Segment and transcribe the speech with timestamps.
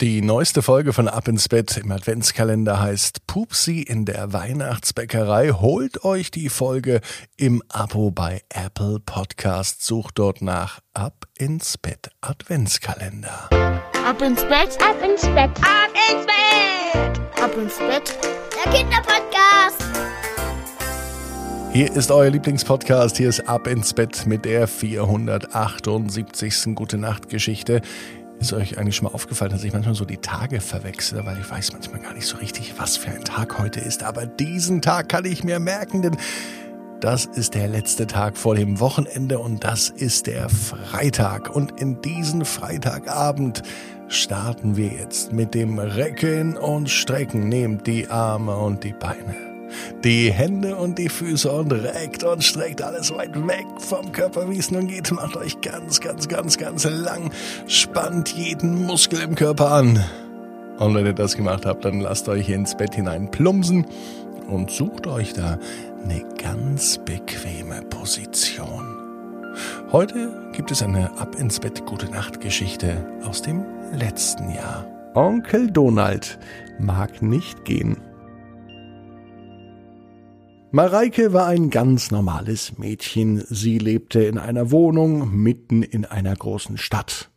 [0.00, 5.50] Die neueste Folge von Ab ins Bett im Adventskalender heißt Pupsi in der Weihnachtsbäckerei.
[5.50, 7.02] Holt euch die Folge
[7.36, 9.84] im Abo bei Apple Podcast.
[9.84, 13.50] Sucht dort nach Ab ins Bett Adventskalender.
[14.02, 18.18] Ab ins Bett, ab ins Bett, ab ins Bett, ab ins Bett.
[18.64, 19.84] Der Kinderpodcast.
[21.72, 23.18] Hier ist euer Lieblingspodcast.
[23.18, 26.74] Hier ist Ab ins Bett mit der 478.
[26.74, 27.80] Gute Nacht Geschichte.
[28.40, 31.50] Ist euch eigentlich schon mal aufgefallen, dass ich manchmal so die Tage verwechsle, weil ich
[31.50, 34.02] weiß manchmal gar nicht so richtig, was für ein Tag heute ist.
[34.02, 36.16] Aber diesen Tag kann ich mir merken, denn
[37.00, 41.54] das ist der letzte Tag vor dem Wochenende und das ist der Freitag.
[41.54, 43.62] Und in diesen Freitagabend
[44.08, 47.46] starten wir jetzt mit dem Recken und Strecken.
[47.48, 49.49] Nehmt die Arme und die Beine
[50.04, 54.58] die Hände und die Füße und reckt und streckt alles weit weg vom Körper, wie
[54.58, 55.10] es nun geht.
[55.12, 57.30] Macht euch ganz, ganz, ganz, ganz lang.
[57.66, 60.04] Spannt jeden Muskel im Körper an.
[60.78, 63.86] Und wenn ihr das gemacht habt, dann lasst euch ins Bett hinein plumpsen
[64.48, 65.58] und sucht euch da
[66.02, 68.96] eine ganz bequeme Position.
[69.92, 74.86] Heute gibt es eine Ab ins Bett Gute Nacht Geschichte aus dem letzten Jahr.
[75.14, 76.38] Onkel Donald
[76.78, 77.96] mag nicht gehen.
[80.72, 83.42] Mareike war ein ganz normales Mädchen.
[83.48, 87.28] Sie lebte in einer Wohnung mitten in einer großen Stadt.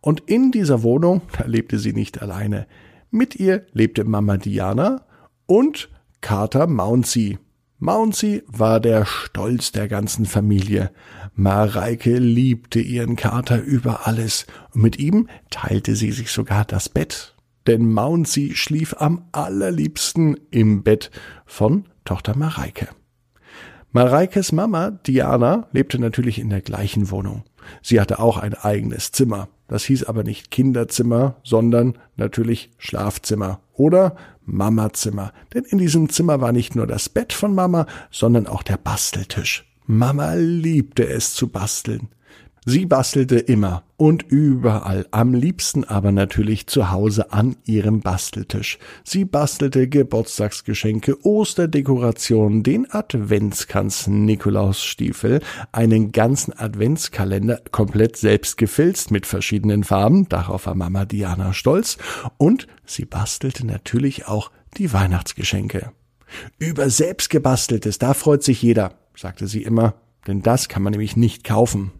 [0.00, 2.68] Und in dieser Wohnung, da lebte sie nicht alleine.
[3.10, 5.02] Mit ihr lebte Mama Diana
[5.46, 5.88] und
[6.20, 7.38] Kater Mouncy.
[7.80, 10.92] Mouncy war der Stolz der ganzen Familie.
[11.34, 17.34] Mareike liebte ihren Kater über alles und mit ihm teilte sie sich sogar das Bett.
[17.66, 21.10] Denn Mouncy schlief am allerliebsten im Bett
[21.44, 22.88] von Tochter Mareike.
[23.92, 27.44] Mareikes Mama, Diana, lebte natürlich in der gleichen Wohnung.
[27.82, 29.48] Sie hatte auch ein eigenes Zimmer.
[29.66, 35.34] Das hieß aber nicht Kinderzimmer, sondern natürlich Schlafzimmer oder Mamazimmer.
[35.52, 39.70] Denn in diesem Zimmer war nicht nur das Bett von Mama, sondern auch der Basteltisch.
[39.84, 42.08] Mama liebte es zu basteln.
[42.64, 48.78] Sie bastelte immer und überall, am liebsten aber natürlich zu Hause an ihrem Basteltisch.
[49.04, 55.40] Sie bastelte Geburtstagsgeschenke, Osterdekorationen, den Adventskranz, Nikolausstiefel,
[55.72, 61.98] einen ganzen Adventskalender komplett selbst gefilzt mit verschiedenen Farben, darauf war Mama Diana stolz,
[62.36, 65.92] und sie bastelte natürlich auch die Weihnachtsgeschenke.
[66.58, 69.94] Über selbstgebasteltes, da freut sich jeder, sagte sie immer,
[70.26, 71.92] denn das kann man nämlich nicht kaufen.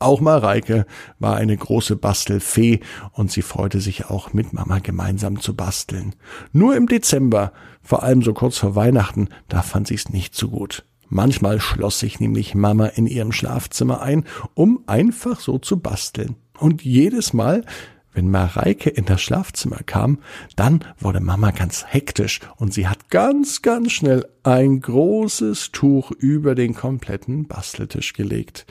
[0.00, 0.86] Auch Mareike
[1.18, 2.80] war eine große Bastelfee
[3.12, 6.14] und sie freute sich auch mit Mama gemeinsam zu basteln.
[6.52, 10.84] Nur im Dezember, vor allem so kurz vor Weihnachten, da fand sie's nicht so gut.
[11.08, 14.24] Manchmal schloss sich nämlich Mama in ihrem Schlafzimmer ein,
[14.54, 16.36] um einfach so zu basteln.
[16.58, 17.64] Und jedes Mal,
[18.12, 20.18] wenn Mareike in das Schlafzimmer kam,
[20.56, 26.54] dann wurde Mama ganz hektisch und sie hat ganz, ganz schnell ein großes Tuch über
[26.54, 28.66] den kompletten Basteltisch gelegt.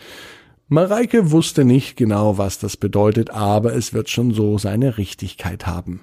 [0.73, 6.01] Mareike wusste nicht genau, was das bedeutet, aber es wird schon so seine Richtigkeit haben.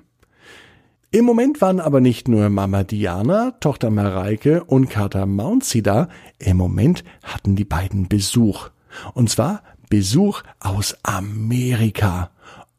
[1.10, 6.08] Im Moment waren aber nicht nur Mama Diana, Tochter Mareike und Kater Mouncy da,
[6.38, 8.68] im Moment hatten die beiden Besuch.
[9.12, 12.30] Und zwar Besuch aus Amerika.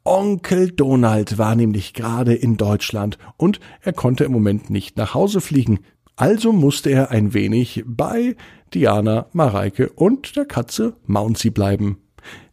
[0.05, 5.41] Onkel Donald war nämlich gerade in Deutschland und er konnte im Moment nicht nach Hause
[5.41, 5.79] fliegen.
[6.15, 8.35] Also musste er ein wenig bei
[8.73, 11.97] Diana, Mareike und der Katze Mouncy bleiben.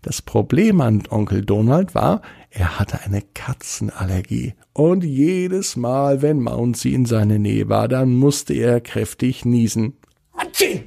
[0.02, 4.54] Das Problem an Onkel Donald war, er hatte eine Katzenallergie.
[4.72, 9.94] Und jedes Mal, wenn Mouncy in seiner Nähe war, dann musste er kräftig niesen.
[10.32, 10.84] Atschi!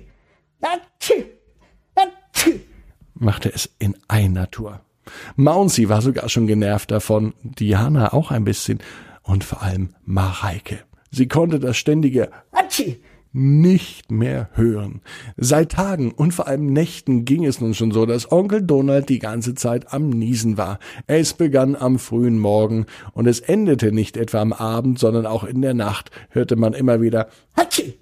[0.62, 1.26] Atschi!
[1.96, 2.62] Atschi!
[3.14, 4.82] machte es in einer Tour.
[5.36, 8.80] Mouncy war sogar schon genervt davon, Diana auch ein bisschen
[9.24, 10.80] und vor allem Mareike.
[11.12, 13.02] Sie konnte das ständige Atschi
[13.34, 15.02] nicht mehr hören.
[15.38, 19.20] Seit Tagen und vor allem Nächten ging es nun schon so, dass Onkel Donald die
[19.20, 20.80] ganze Zeit am Niesen war.
[21.08, 25.62] Es begann am frühen Morgen und es endete nicht etwa am Abend, sondern auch in
[25.62, 27.98] der Nacht hörte man immer wieder Hatschi.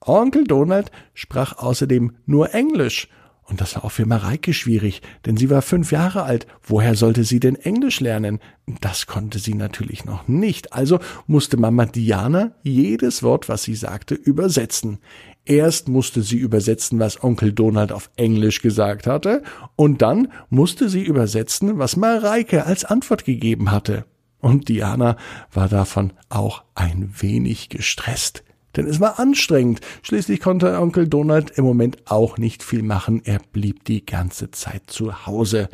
[0.00, 3.08] Onkel Donald sprach außerdem nur Englisch
[3.48, 6.46] und das war auch für Mareike schwierig, denn sie war fünf Jahre alt.
[6.62, 8.40] Woher sollte sie denn Englisch lernen?
[8.80, 10.72] Das konnte sie natürlich noch nicht.
[10.72, 10.98] Also
[11.28, 14.98] musste Mama Diana jedes Wort, was sie sagte, übersetzen.
[15.44, 19.44] Erst musste sie übersetzen, was Onkel Donald auf Englisch gesagt hatte,
[19.76, 24.06] und dann musste sie übersetzen, was Mareike als Antwort gegeben hatte.
[24.40, 25.16] Und Diana
[25.52, 28.42] war davon auch ein wenig gestresst
[28.76, 29.80] denn es war anstrengend.
[30.02, 33.22] Schließlich konnte Onkel Donald im Moment auch nicht viel machen.
[33.24, 35.68] Er blieb die ganze Zeit zu Hause.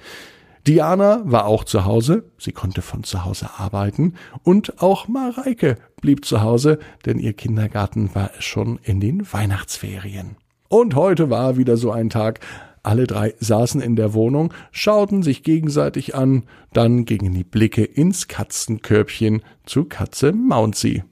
[0.67, 4.15] Diana war auch zu Hause, sie konnte von zu Hause arbeiten,
[4.45, 10.37] und auch Mareike blieb zu Hause, denn ihr Kindergarten war schon in den Weihnachtsferien.
[10.69, 12.39] Und heute war wieder so ein Tag,
[12.85, 18.29] alle drei saßen in der Wohnung, schauten sich gegenseitig an, dann gingen die Blicke ins
[18.29, 21.03] Katzenkörbchen zu Katze Mouncy.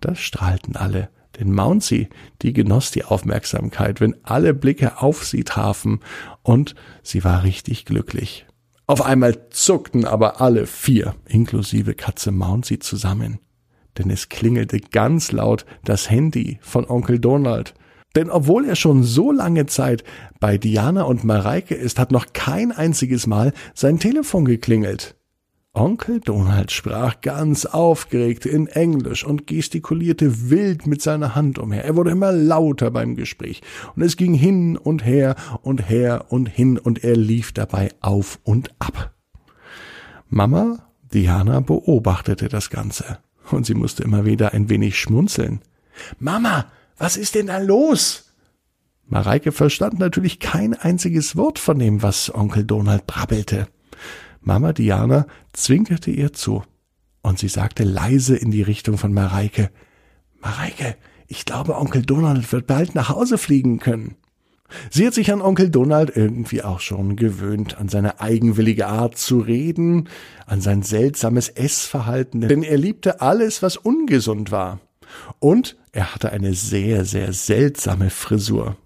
[0.00, 1.08] Da strahlten alle,
[1.38, 2.08] denn Mouncy,
[2.42, 6.00] die genoss die Aufmerksamkeit, wenn alle Blicke auf sie trafen,
[6.42, 8.46] und sie war richtig glücklich.
[8.86, 13.40] Auf einmal zuckten aber alle vier, inklusive Katze Mouncy, zusammen.
[13.98, 17.74] Denn es klingelte ganz laut das Handy von Onkel Donald.
[18.14, 20.04] Denn obwohl er schon so lange Zeit
[20.40, 25.16] bei Diana und Mareike ist, hat noch kein einziges Mal sein Telefon geklingelt.
[25.76, 31.84] Onkel Donald sprach ganz aufgeregt in Englisch und gestikulierte wild mit seiner Hand umher.
[31.84, 33.60] Er wurde immer lauter beim Gespräch
[33.94, 38.38] und es ging hin und her und her und hin und er lief dabei auf
[38.42, 39.12] und ab.
[40.30, 40.78] Mama
[41.12, 43.18] Diana beobachtete das Ganze
[43.50, 45.60] und sie musste immer wieder ein wenig schmunzeln.
[46.18, 48.32] Mama, was ist denn da los?
[49.08, 53.68] Mareike verstand natürlich kein einziges Wort von dem, was Onkel Donald brabbelte.
[54.46, 56.62] Mama Diana zwinkerte ihr zu,
[57.20, 59.70] und sie sagte leise in die Richtung von Mareike
[60.40, 60.96] Mareike,
[61.26, 64.14] ich glaube, Onkel Donald wird bald nach Hause fliegen können.
[64.88, 69.40] Sie hat sich an Onkel Donald irgendwie auch schon gewöhnt, an seine eigenwillige Art zu
[69.40, 70.08] reden,
[70.46, 74.78] an sein seltsames Essverhalten, denn er liebte alles, was ungesund war.
[75.40, 78.76] Und er hatte eine sehr, sehr seltsame Frisur.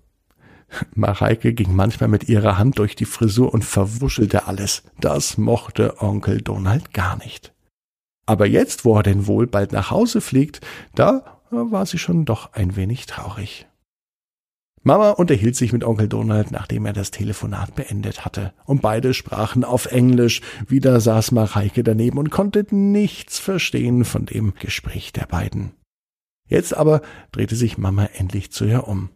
[0.95, 4.83] Mareike ging manchmal mit ihrer Hand durch die Frisur und verwuschelte alles.
[5.01, 7.53] Das mochte Onkel Donald gar nicht.
[8.27, 10.61] Aber jetzt, wo er denn wohl bald nach Hause fliegt,
[10.95, 13.67] da war sie schon doch ein wenig traurig.
[14.83, 19.63] Mama unterhielt sich mit Onkel Donald, nachdem er das Telefonat beendet hatte, und beide sprachen
[19.63, 20.41] auf Englisch.
[20.69, 25.73] Wieder saß Mareike daneben und konnte nichts verstehen von dem Gespräch der beiden.
[26.49, 29.11] Jetzt aber drehte sich Mama endlich zu ihr um.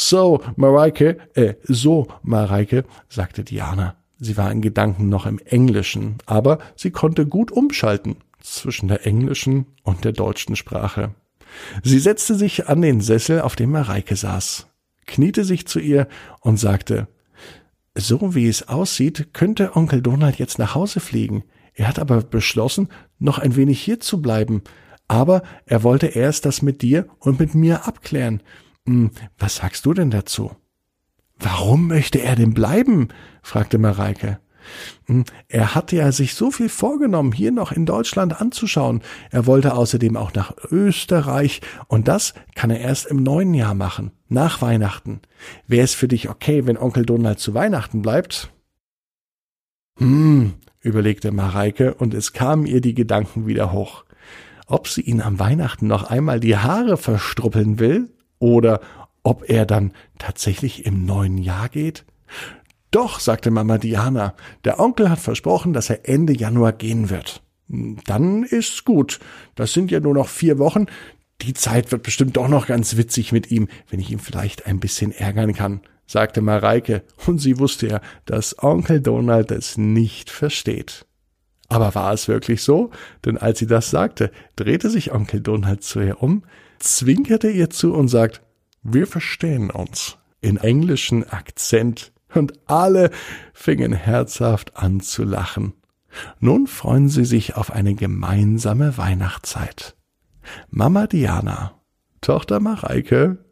[0.00, 3.96] So, Mareike, äh, so, Mareike, sagte Diana.
[4.20, 9.66] Sie war in Gedanken noch im Englischen, aber sie konnte gut umschalten zwischen der englischen
[9.82, 11.16] und der deutschen Sprache.
[11.82, 14.68] Sie setzte sich an den Sessel, auf dem Mareike saß,
[15.06, 16.06] kniete sich zu ihr
[16.38, 17.08] und sagte,
[17.96, 21.42] so wie es aussieht, könnte Onkel Donald jetzt nach Hause fliegen.
[21.74, 24.62] Er hat aber beschlossen, noch ein wenig hier zu bleiben.
[25.08, 28.42] Aber er wollte erst das mit dir und mit mir abklären.
[28.88, 30.50] Hm, was sagst du denn dazu?
[31.38, 33.08] Warum möchte er denn bleiben?
[33.42, 34.40] fragte Mareike.
[35.04, 39.02] Hm, er hatte ja sich so viel vorgenommen, hier noch in Deutschland anzuschauen.
[39.30, 44.12] Er wollte außerdem auch nach Österreich und das kann er erst im neuen Jahr machen,
[44.30, 45.20] nach Weihnachten.
[45.66, 48.50] Wäre es für dich okay, wenn Onkel Donald zu Weihnachten bleibt?
[49.98, 54.04] Hm, überlegte Mareike und es kamen ihr die Gedanken wieder hoch.
[54.66, 58.08] Ob sie ihn am Weihnachten noch einmal die Haare verstruppeln will?
[58.38, 58.80] Oder
[59.22, 62.04] ob er dann tatsächlich im neuen Jahr geht?
[62.90, 67.42] Doch, sagte Mama Diana, der Onkel hat versprochen, dass er Ende Januar gehen wird.
[67.68, 69.20] Dann ist's gut.
[69.54, 70.86] Das sind ja nur noch vier Wochen.
[71.42, 74.80] Die Zeit wird bestimmt doch noch ganz witzig mit ihm, wenn ich ihn vielleicht ein
[74.80, 81.04] bisschen ärgern kann, sagte Mareike, und sie wusste ja, dass Onkel Donald es nicht versteht.
[81.68, 82.90] Aber war es wirklich so?
[83.24, 86.44] Denn als sie das sagte, drehte sich Onkel Donald zu ihr um,
[86.78, 88.42] zwinkerte ihr zu und sagt,
[88.82, 93.10] wir verstehen uns in englischen Akzent und alle
[93.52, 95.74] fingen herzhaft an zu lachen.
[96.40, 99.96] Nun freuen sie sich auf eine gemeinsame Weihnachtszeit.
[100.70, 101.80] Mama Diana,
[102.20, 103.44] Tochter Mareike,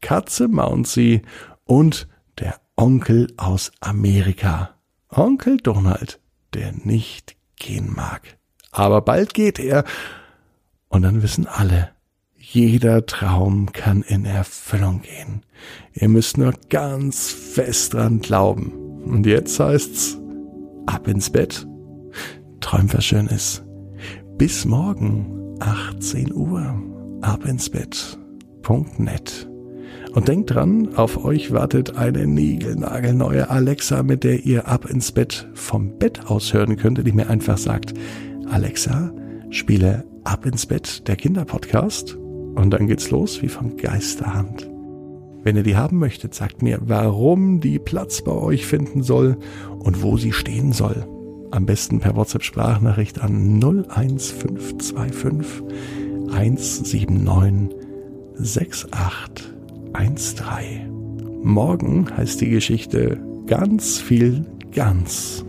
[0.00, 1.22] Katze Mouncy
[1.64, 4.74] und der Onkel aus Amerika,
[5.08, 6.20] Onkel Donald,
[6.52, 8.36] der nicht gehen mag.
[8.70, 9.84] Aber bald geht er,
[10.88, 11.93] und dann wissen alle,
[12.54, 15.42] jeder Traum kann in Erfüllung gehen.
[15.92, 18.72] Ihr müsst nur ganz fest dran glauben.
[19.04, 20.18] Und jetzt heißt's,
[20.86, 21.66] ab ins Bett.
[22.60, 23.64] Träumt was Schönes.
[24.38, 26.80] Bis morgen, 18 Uhr.
[27.22, 29.48] Ab ins Bett.net.
[30.12, 35.48] Und denkt dran, auf euch wartet eine niegelnagelneue Alexa, mit der ihr ab ins Bett
[35.54, 37.94] vom Bett aus hören könnt, die mir einfach sagt,
[38.48, 39.12] Alexa,
[39.50, 42.16] spiele ab ins Bett der Kinderpodcast
[42.54, 44.70] und dann geht's los wie von Geisterhand.
[45.42, 49.36] Wenn ihr die haben möchtet, sagt mir, warum die Platz bei euch finden soll
[49.78, 51.06] und wo sie stehen soll.
[51.50, 55.62] Am besten per WhatsApp-Sprachnachricht an 01525
[56.32, 57.76] 179
[58.36, 60.90] 6813.
[61.42, 65.44] Morgen heißt die Geschichte ganz viel ganz